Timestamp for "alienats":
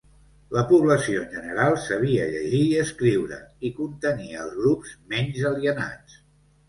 5.51-6.19